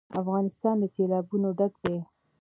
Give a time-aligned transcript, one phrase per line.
[0.21, 1.97] افغانستان له سیلابونه ډک دی.